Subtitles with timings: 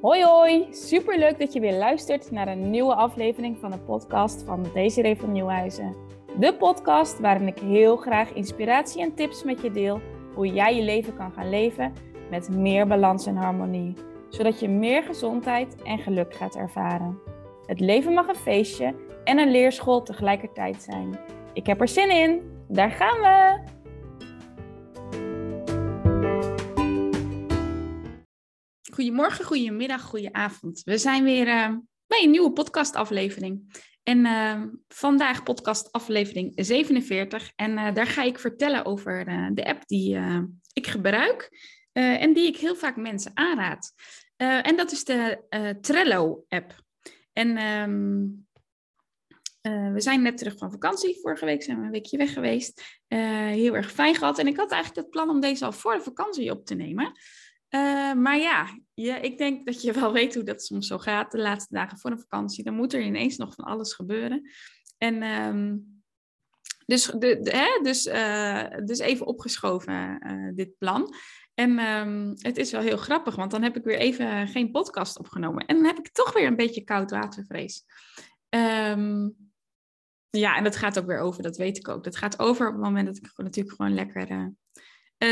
[0.00, 4.66] Hoi hoi, superleuk dat je weer luistert naar een nieuwe aflevering van de podcast van
[4.74, 5.96] Desiree van Nieuwhuizen.
[6.38, 10.00] De podcast waarin ik heel graag inspiratie en tips met je deel
[10.34, 11.92] hoe jij je leven kan gaan leven
[12.30, 13.94] met meer balans en harmonie,
[14.28, 17.18] zodat je meer gezondheid en geluk gaat ervaren.
[17.66, 18.94] Het leven mag een feestje
[19.24, 21.18] en een leerschool tegelijkertijd zijn.
[21.52, 23.79] Ik heb er zin in, daar gaan we!
[29.00, 30.82] Goedemorgen, goedemiddag, goedenavond.
[30.84, 33.82] We zijn weer uh, bij een nieuwe podcastaflevering.
[34.02, 37.52] En uh, vandaag podcast aflevering 47.
[37.56, 40.18] En uh, daar ga ik vertellen over de app die
[40.72, 41.50] ik gebruik
[41.92, 43.92] en die ik heel vaak mensen aanraad.
[44.36, 45.44] en dat is de
[45.80, 46.82] Trello-app.
[47.32, 48.46] En um,
[49.92, 51.18] we zijn net terug van vakantie.
[51.20, 52.82] Vorige week zijn we een weekje weg geweest.
[53.08, 54.38] heel erg fijn gehad.
[54.38, 57.12] En ik had eigenlijk het plan om deze al voor de vakantie op te nemen.
[57.74, 58.68] Uh, maar ja,
[59.20, 61.30] ik denk dat je wel weet hoe dat soms zo gaat.
[61.30, 64.50] De laatste dagen voor een vakantie, dan moet er ineens nog van alles gebeuren.
[64.98, 66.02] En um,
[66.86, 71.14] dus, de, hè, dus, uh, dus even opgeschoven, uh, dit plan.
[71.54, 75.18] En um, het is wel heel grappig, want dan heb ik weer even geen podcast
[75.18, 75.66] opgenomen.
[75.66, 77.84] En dan heb ik toch weer een beetje koud watervrees.
[78.48, 79.36] Um,
[80.30, 82.04] ja, en dat gaat ook weer over, dat weet ik ook.
[82.04, 84.52] Dat gaat over op het moment dat ik natuurlijk gewoon lekker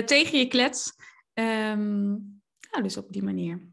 [0.04, 0.92] tegen je klets.
[1.38, 3.68] Um, nou, dus op die manier.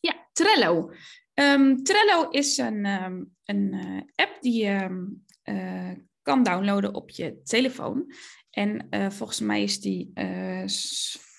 [0.00, 0.92] Ja, Trello.
[1.34, 5.06] Um, Trello is een, um, een uh, app die je
[5.44, 8.12] uh, kan downloaden op je telefoon.
[8.50, 10.12] En uh, volgens mij is die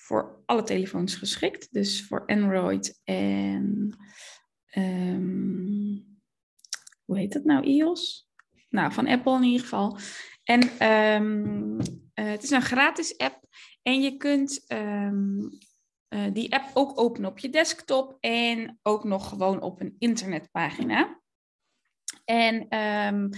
[0.06, 1.72] voor alle telefoons geschikt.
[1.72, 3.94] Dus voor Android en
[7.04, 7.64] hoe heet dat nou?
[7.64, 8.30] iOS?
[8.68, 9.98] Nou, van Apple in ieder geval.
[10.44, 10.60] En
[12.24, 13.40] het is een gratis app
[13.82, 15.58] en je kunt um,
[16.08, 21.20] uh, die app ook openen op je desktop en ook nog gewoon op een internetpagina.
[22.24, 23.30] En um,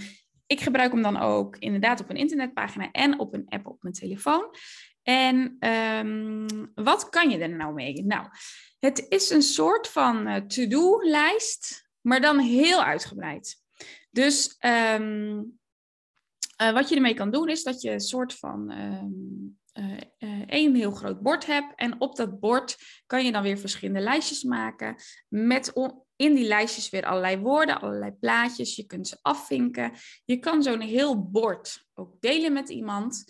[0.47, 3.93] ik gebruik hem dan ook inderdaad op een internetpagina en op een app op mijn
[3.93, 4.55] telefoon.
[5.03, 5.57] En
[6.05, 8.03] um, wat kan je er nou mee?
[8.05, 8.27] Nou,
[8.79, 13.63] het is een soort van uh, to-do-lijst, maar dan heel uitgebreid.
[14.11, 14.57] Dus
[14.95, 15.59] um,
[16.61, 19.97] uh, wat je ermee kan doen is dat je een soort van uh,
[20.47, 21.73] één heel groot bord hebt.
[21.75, 24.95] En op dat bord kan je dan weer verschillende lijstjes maken.
[25.27, 25.73] Met
[26.15, 28.75] in die lijstjes weer allerlei woorden, allerlei plaatjes.
[28.75, 29.91] Je kunt ze afvinken.
[30.25, 33.23] Je kan zo'n heel bord ook delen met iemand.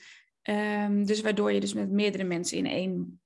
[0.43, 3.21] Um, dus waardoor je dus met meerdere mensen in één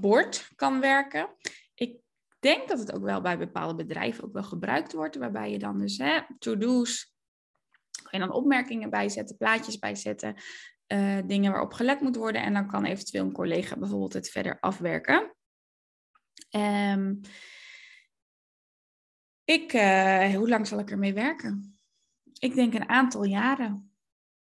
[0.00, 1.28] bord kan werken.
[1.74, 1.96] Ik
[2.38, 5.16] denk dat het ook wel bij bepaalde bedrijven ook wel gebruikt wordt.
[5.16, 6.00] Waarbij je dan dus
[6.38, 7.11] to-do's
[8.20, 10.34] je dan opmerkingen bijzetten, plaatjes bijzetten
[10.92, 12.42] uh, dingen waarop gelet moet worden.
[12.42, 15.34] En dan kan eventueel een collega bijvoorbeeld het verder afwerken.
[16.50, 17.20] Um,
[19.44, 21.78] ik, uh, hoe lang zal ik ermee werken?
[22.38, 23.92] Ik denk een aantal jaren.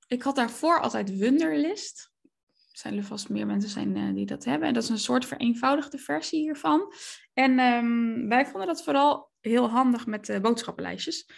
[0.08, 2.14] Ik had daarvoor altijd Wunderlist.
[2.72, 4.68] Er zijn er vast meer mensen zijn, uh, die dat hebben.
[4.68, 6.94] En dat is een soort vereenvoudigde versie hiervan.
[7.34, 11.30] En um, wij vonden dat vooral heel handig met uh, boodschappenlijstjes.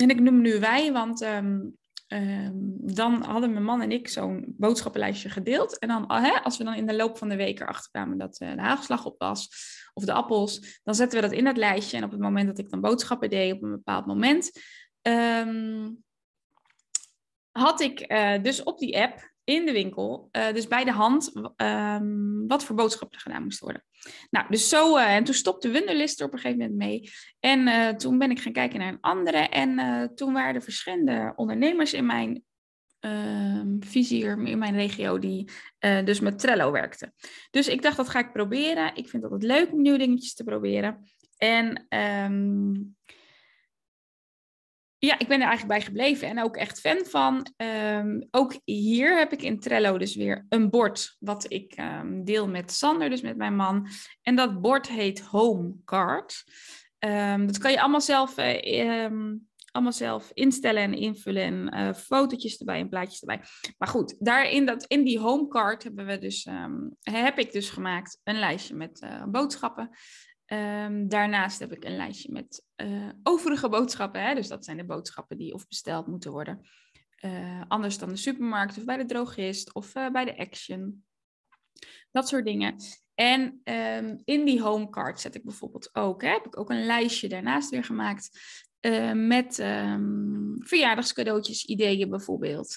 [0.00, 1.78] En ik noem nu wij, want um,
[2.12, 5.78] Um, dan hadden mijn man en ik zo'n boodschappenlijstje gedeeld.
[5.78, 8.40] En dan, hè, als we dan in de loop van de week erachter kwamen dat
[8.40, 9.48] uh, de hagelslag op was,
[9.94, 11.96] of de appels, dan zetten we dat in dat lijstje.
[11.96, 14.50] En op het moment dat ik dan boodschappen deed, op een bepaald moment,
[15.02, 16.02] um,
[17.50, 21.32] had ik uh, dus op die app in de winkel, uh, dus bij de hand,
[21.56, 23.84] um, wat voor boodschappen gedaan moest worden.
[24.30, 27.10] Nou, dus zo, uh, en toen stopte Wunderlist er op een gegeven moment mee.
[27.40, 29.38] En uh, toen ben ik gaan kijken naar een andere.
[29.38, 32.42] En toen waren er verschillende ondernemers in mijn
[33.00, 37.14] ehm, vizier, in mijn regio, die dus met Trello werkten.
[37.50, 38.88] Dus ik dacht, dat ga ik proberen.
[38.88, 41.04] Ik vind het altijd leuk om nieuwe dingetjes te proberen.
[41.36, 42.96] En um,
[45.06, 47.46] ja, ik ben er eigenlijk bij gebleven en ook echt fan van.
[47.56, 52.48] Um, ook hier heb ik in Trello dus weer een bord wat ik um, deel
[52.48, 53.88] met Sander, dus met mijn man.
[54.22, 56.44] En dat bord heet Home Card.
[56.98, 59.06] Um, dat kan je allemaal zelf, uh,
[59.72, 63.40] allemaal zelf instellen en invullen en uh, fotootjes erbij en plaatjes erbij.
[63.78, 66.48] Maar goed, daarin dat, in die Home Card hebben we dus,
[67.00, 69.90] heb ik dus gemaakt een lijstje met uh, boodschappen.
[70.52, 74.22] Um, daarnaast heb ik een lijstje met uh, overige boodschappen.
[74.22, 74.34] Hè?
[74.34, 76.60] Dus dat zijn de boodschappen die of besteld moeten worden.
[77.24, 81.04] Uh, anders dan de supermarkt of bij de drogist of uh, bij de Action.
[82.10, 82.74] Dat soort dingen.
[83.14, 86.84] En um, in die home card zet ik bijvoorbeeld ook, hè, heb ik ook een
[86.84, 88.40] lijstje daarnaast weer gemaakt.
[89.14, 92.76] met um, verjaardagscadeautjes, ideeën bijvoorbeeld.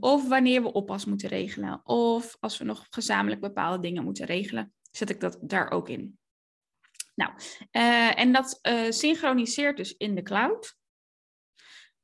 [0.00, 1.80] of wanneer we oppas moeten regelen.
[1.84, 6.18] Of als we nog gezamenlijk bepaalde dingen moeten regelen, zet ik dat daar ook in.
[7.14, 7.32] Nou,
[8.14, 8.58] en dat
[8.88, 10.76] synchroniseert dus in de cloud.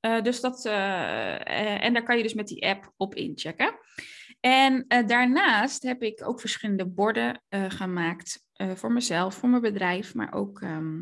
[0.00, 3.78] dus dat, en daar kan je dus met die app op inchecken.
[4.40, 10.60] En daarnaast heb ik ook verschillende borden gemaakt voor mezelf, voor mijn bedrijf, maar ook
[10.60, 11.00] ehm,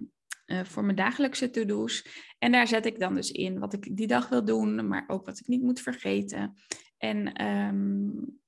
[0.64, 2.06] voor mijn dagelijkse to-do's.
[2.38, 5.26] En daar zet ik dan dus in wat ik die dag wil doen, maar ook
[5.26, 6.54] wat ik niet moet vergeten.
[6.98, 8.40] En um,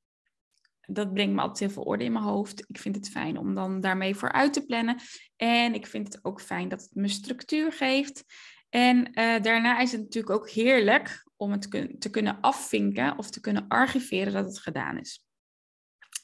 [0.92, 2.64] dat brengt me altijd heel veel orde in mijn hoofd.
[2.68, 4.96] Ik vind het fijn om dan daarmee vooruit te plannen.
[5.36, 8.24] En ik vind het ook fijn dat het me structuur geeft.
[8.68, 13.40] En uh, daarna is het natuurlijk ook heerlijk om het te, kunnen afvinken of te
[13.40, 15.24] kunnen archiveren dat het gedaan is.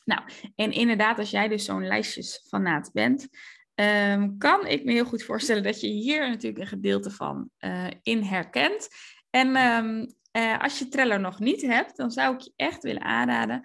[0.05, 0.23] Nou,
[0.57, 3.29] en inderdaad, als jij dus zo'n lijstjesfanaat bent,
[3.75, 7.87] um, kan ik me heel goed voorstellen dat je hier natuurlijk een gedeelte van uh,
[8.03, 8.89] in herkent.
[9.31, 13.03] En um, uh, als je Trello nog niet hebt, dan zou ik je echt willen
[13.03, 13.63] aanraden.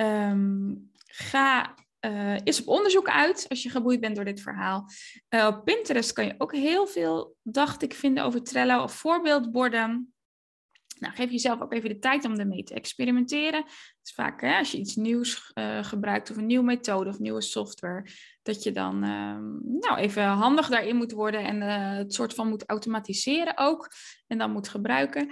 [0.00, 4.88] Um, ga uh, eens op onderzoek uit als je geboeid bent door dit verhaal.
[5.28, 10.12] op Pinterest kan je ook heel veel, dacht ik, vinden over Trello of voorbeeldborden.
[10.98, 13.64] Nou, geef jezelf ook even de tijd om ermee te experimenteren.
[14.02, 17.40] Dus vaak hè, als je iets nieuws uh, gebruikt of een nieuwe methode of nieuwe
[17.40, 18.06] software,
[18.42, 19.38] dat je dan uh,
[19.80, 21.60] nou, even handig daarin moet worden en
[21.96, 23.90] het soort van moet automatiseren ook
[24.26, 25.28] en dan moet gebruiken.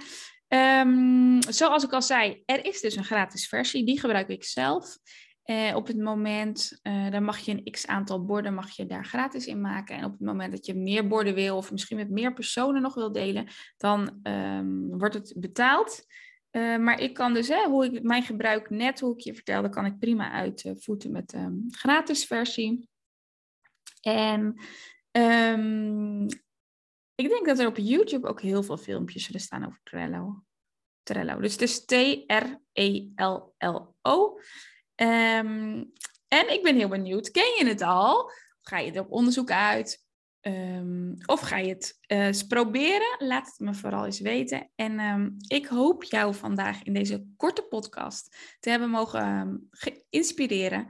[0.47, 4.97] Um, zoals ik al zei, er is dus een gratis versie, die gebruik ik zelf.
[5.45, 9.05] Uh, op het moment, uh, dan mag je een x aantal borden mag je daar
[9.05, 9.95] gratis in maken.
[9.95, 12.93] En op het moment dat je meer borden wil of misschien met meer personen nog
[12.93, 13.47] wil delen,
[13.77, 16.05] dan um, wordt het betaald.
[16.51, 19.69] Uh, maar ik kan dus, hè, hoe ik mijn gebruik net, hoe ik je vertelde,
[19.69, 22.89] kan ik prima uitvoeten met de um, gratis versie.
[24.01, 24.59] En
[27.17, 30.43] ik denk dat er op YouTube ook heel veel filmpjes zullen staan over Trello.
[31.03, 31.39] Trello.
[31.39, 32.39] Dus het is T-R-E-L-L-O.
[34.95, 35.91] Um,
[36.27, 38.31] en ik ben heel benieuwd, ken je het al?
[38.61, 40.05] Ga je er op onderzoek uit?
[41.25, 43.15] Of ga je het uh, eens proberen?
[43.17, 44.71] Laat het me vooral eens weten.
[44.75, 49.69] En um, ik hoop jou vandaag in deze korte podcast te hebben mogen
[50.09, 50.87] inspireren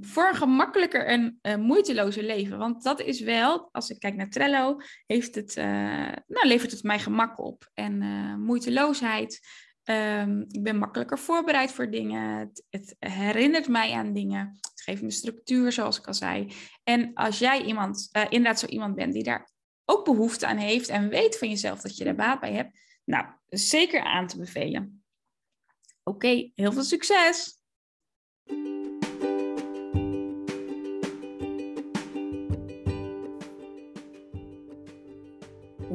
[0.00, 2.58] voor een gemakkelijker en uh, moeitelozer leven.
[2.58, 4.76] Want dat is wel, als ik kijk naar Trello,
[5.06, 5.64] heeft het, uh,
[6.26, 7.70] nou, levert het mij gemak op.
[7.74, 7.98] En
[8.40, 9.40] moeiteloosheid
[9.90, 12.52] Um, ik ben makkelijker voorbereid voor dingen.
[12.70, 14.58] Het, herinnert mij aan dingen.
[14.60, 16.52] Het geeft me structuur, zoals ik al zei.
[16.82, 19.50] En als jij iemand, inderdaad zo iemand bent die daar
[19.84, 23.26] ook behoefte aan heeft en weet van jezelf dat je er baat bij hebt, nou,
[23.48, 25.04] zeker aan te bevelen.
[26.02, 27.62] Oké, heel veel succes!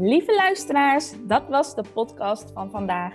[0.02, 3.14] Lieve luisteraars, dat was de podcast van vandaag.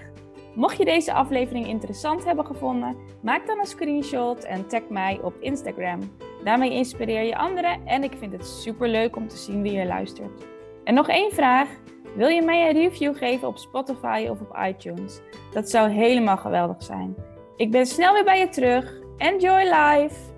[0.54, 5.34] Mocht je deze aflevering interessant hebben gevonden, maak dan een screenshot en tag mij op
[5.40, 6.00] Instagram.
[6.44, 9.86] Daarmee inspireer je anderen en ik vind het super leuk om te zien wie je
[9.86, 10.44] luistert.
[10.84, 11.68] En nog één vraag.
[12.16, 15.20] Wil je mij een review geven op Spotify of op iTunes?
[15.52, 17.14] Dat zou helemaal geweldig zijn.
[17.56, 19.00] Ik ben snel weer bij je terug.
[19.16, 20.33] Enjoy life!